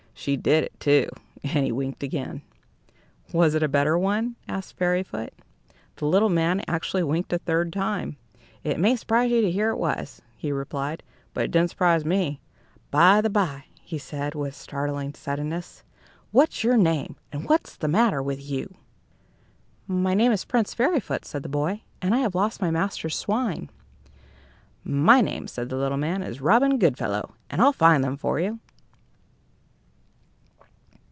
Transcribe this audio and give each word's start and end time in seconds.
She 0.13 0.37
did 0.37 0.63
it, 0.65 0.79
too!" 0.79 1.09
And 1.41 1.65
he 1.65 1.71
winked 1.71 2.03
again. 2.03 2.43
"Was 3.33 3.55
it 3.55 3.63
a 3.63 3.67
better 3.67 3.97
one?" 3.97 4.35
asked 4.47 4.77
Fairyfoot. 4.77 5.33
The 5.95 6.05
little 6.05 6.29
man 6.29 6.61
actually 6.67 7.01
winked 7.01 7.33
a 7.33 7.39
third 7.39 7.73
time. 7.73 8.17
"It 8.63 8.79
may 8.79 8.95
surprise 8.95 9.31
you 9.31 9.41
to 9.41 9.49
hear 9.49 9.69
that 9.69 9.73
it 9.73 9.79
was," 9.79 10.21
he 10.37 10.51
replied; 10.51 11.01
"but 11.33 11.45
it 11.45 11.49
didn't 11.49 11.71
surprise 11.71 12.05
me. 12.05 12.39
By 12.91 13.21
the 13.21 13.31
by," 13.31 13.63
he 13.81 13.99
added, 14.13 14.35
with 14.37 14.53
startling 14.53 15.15
suddenness, 15.15 15.81
"what's 16.31 16.63
your 16.63 16.77
name, 16.77 17.15
and 17.31 17.49
what's 17.49 17.75
the 17.75 17.87
matter 17.87 18.21
with 18.21 18.47
you?" 18.47 18.75
"My 19.87 20.13
name 20.13 20.31
is 20.31 20.45
Prince 20.45 20.75
Fairyfoot," 20.75 21.25
said 21.25 21.41
the 21.41 21.49
boy, 21.49 21.81
"and 21.99 22.13
I 22.13 22.19
have 22.19 22.35
lost 22.35 22.61
my 22.61 22.69
master's 22.69 23.15
swine." 23.15 23.71
"My 24.83 25.19
name," 25.21 25.47
said 25.47 25.69
the 25.69 25.77
little 25.77 25.97
man, 25.97 26.21
"is 26.21 26.41
Robin 26.41 26.77
Goodfellow, 26.77 27.33
and 27.49 27.59
I'll 27.59 27.73
find 27.73 28.03
them 28.03 28.17
for 28.17 28.39
you." 28.39 28.59